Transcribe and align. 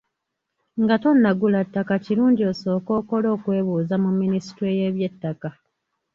Nga 0.81 0.95
tonnagula 1.03 1.59
ttaka 1.67 1.95
kirungi 2.05 2.43
osooke 2.51 2.91
okole 2.99 3.27
okwebuuza 3.35 3.95
mu 4.03 4.09
minisitule 4.19 4.71
y’eby'ettaka. 4.79 5.49